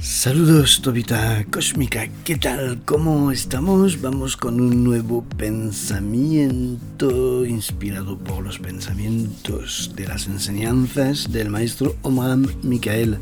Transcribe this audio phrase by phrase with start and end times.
[0.00, 2.80] Saludos Tobita Cósmica, ¿qué tal?
[2.84, 4.00] ¿Cómo estamos?
[4.00, 12.38] Vamos con un nuevo pensamiento inspirado por los pensamientos de las enseñanzas del maestro Omar
[12.62, 13.18] Mikhael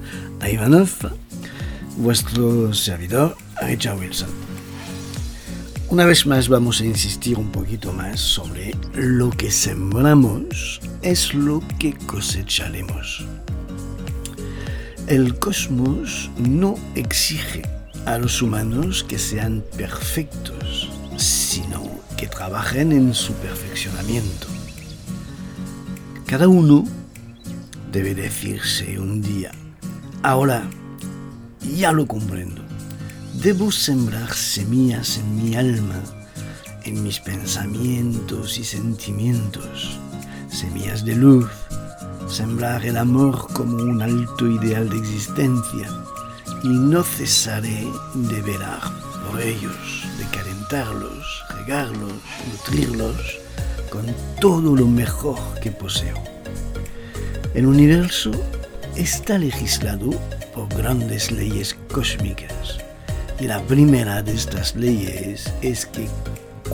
[0.47, 0.91] Ivanov,
[1.97, 4.29] vuestro servidor Richard Wilson.
[5.89, 11.63] Una vez más vamos a insistir un poquito más sobre lo que sembramos es lo
[11.79, 13.27] que cosecharemos.
[15.07, 17.63] El cosmos no exige
[18.07, 21.81] a los humanos que sean perfectos, sino
[22.17, 24.49] que trabajen en su perfeccionamiento.
[26.27, 26.85] Cada uno
[27.93, 29.53] debe decirse un día,
[30.25, 30.69] ahora
[31.61, 32.63] ya lo comprendo,
[33.41, 36.03] debo sembrar semillas en mi alma,
[36.83, 40.01] en mis pensamientos y sentimientos,
[40.51, 41.47] semillas de luz,
[42.29, 45.89] sembrar el amor como un alto ideal de existencia
[46.63, 48.81] y no cesaré de velar
[49.31, 52.13] por ellos, de calentarlos, regarlos,
[52.51, 53.39] nutrirlos
[53.91, 54.07] con
[54.41, 56.23] todo lo mejor que poseo.
[57.55, 58.33] El universo
[58.97, 60.11] está legislado
[60.55, 62.79] por grandes leyes cósmicas
[63.39, 66.09] y la primera de estas leyes es que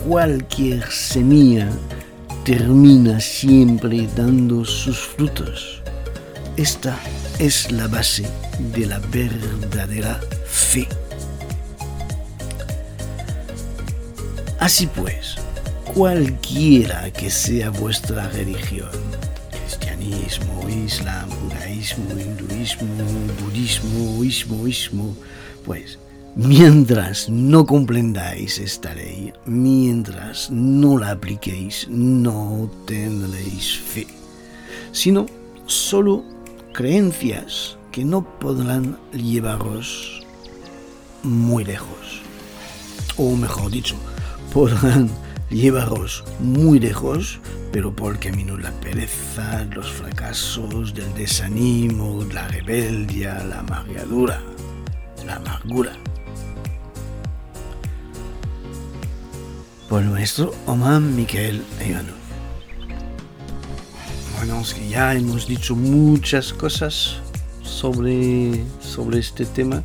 [0.07, 1.69] cualquier semilla
[2.43, 5.81] termina siempre dando sus frutos.
[6.57, 6.99] Esta
[7.39, 8.25] es la base
[8.75, 10.87] de la verdadera fe.
[14.59, 15.35] Así pues,
[15.93, 18.91] cualquiera que sea vuestra religión,
[19.49, 22.87] cristianismo, islam, judaísmo, hinduismo,
[23.41, 25.17] budismo, ismo, ismo,
[25.65, 25.97] pues
[26.35, 34.07] Mientras no comprendáis esta ley, mientras no la apliquéis, no tendréis fe,
[34.91, 35.27] sino
[35.67, 36.23] solo
[36.73, 40.23] creencias que no podrán llevaros
[41.21, 42.23] muy lejos.
[43.15, 43.95] O mejor dicho,
[44.51, 45.11] podrán
[45.51, 47.39] llevaros muy lejos,
[47.71, 54.41] pero por el camino la pereza, los fracasos, del desánimo, la rebeldia, la amargadura,
[55.27, 55.95] la amargura.
[59.93, 62.15] Por el maestro Omar Miquel Ivanov.
[64.37, 67.17] Bueno, es que ya hemos dicho muchas cosas
[67.61, 69.83] sobre, sobre este tema.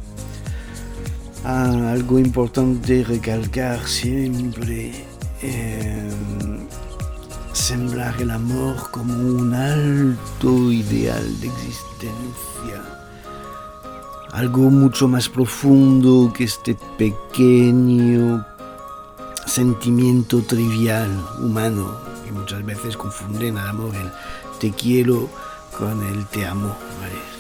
[1.45, 4.95] Ah, algo importante recalcar siempre,
[5.43, 6.09] eh,
[7.53, 12.83] sembrar el amor como un alto ideal de existencia.
[14.33, 18.43] Algo mucho más profundo que este pequeño
[19.49, 21.11] sentimiento trivial,
[21.41, 21.99] humano,
[22.29, 24.11] y muchas veces confunden al amor el
[24.61, 25.29] te quiero
[25.77, 26.77] con el te amo.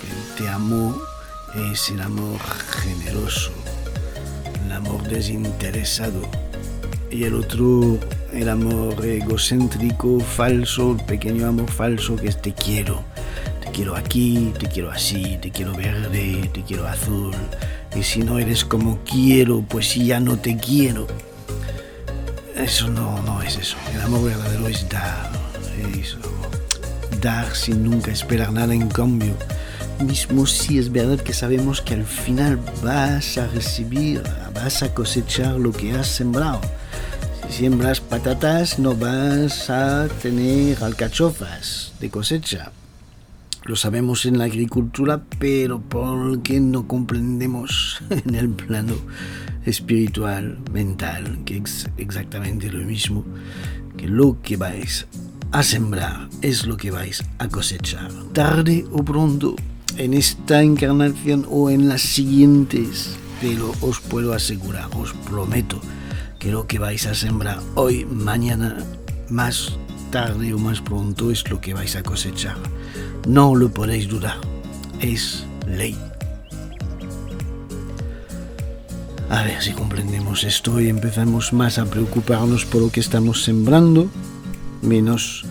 [0.02, 0.96] El te amo
[1.72, 2.38] es el amor
[2.80, 3.50] generoso,
[4.64, 6.22] el amor desinteresado.
[7.10, 7.98] Y el otro,
[8.32, 13.02] el amor egocéntrico, falso, el pequeño amor falso que es te quiero.
[13.62, 17.34] Te quiero aquí, te quiero así, te quiero verde, te quiero azul.
[17.94, 21.06] Y si no eres como quiero, pues si ya no te quiero.
[22.58, 23.76] Eso no, no es eso.
[23.94, 25.30] El amor verdadero es dar.
[25.96, 26.19] Eso.
[27.20, 29.36] Dar sin nunca esperar nada en cambio.
[30.04, 34.24] Mismo si es verdad que sabemos que al final vas a recibir,
[34.54, 36.60] vas a cosechar lo que has sembrado.
[37.48, 42.72] Si siembras patatas no vas a tener alcachofas de cosecha.
[43.66, 48.94] Lo sabemos en la agricultura, pero porque no comprendemos en el plano
[49.68, 53.24] espiritual, mental, que es exactamente lo mismo,
[53.96, 55.06] que lo que vais
[55.52, 58.10] a sembrar es lo que vais a cosechar.
[58.32, 59.56] Tarde o pronto,
[59.96, 65.80] en esta encarnación o en las siguientes, pero os puedo asegurar, os prometo,
[66.38, 68.78] que lo que vais a sembrar hoy, mañana,
[69.28, 69.76] más
[70.10, 72.56] tarde o más pronto es lo que vais a cosechar.
[73.26, 74.38] No lo podéis dudar,
[75.00, 75.96] es ley.
[79.30, 84.10] A ver si comprendemos esto y empezamos más a preocuparnos por lo que estamos sembrando,
[84.80, 85.44] menos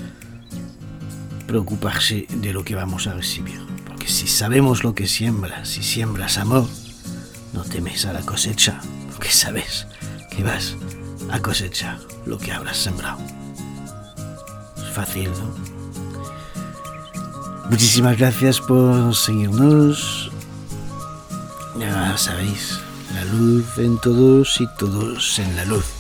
[1.45, 3.59] preocuparse de lo que vamos a recibir.
[3.85, 6.68] Porque si sabemos lo que siembras, si siembras amor,
[7.53, 8.81] no temes a la cosecha,
[9.12, 9.85] porque sabes
[10.31, 10.75] que vas
[11.30, 13.19] a cosechar lo que habrás sembrado.
[14.75, 15.56] Es fácil, ¿no?
[17.69, 20.31] Muchísimas gracias por seguirnos.
[21.80, 22.80] Ya sabéis,
[23.13, 25.96] la luz en todos y todos en la luz.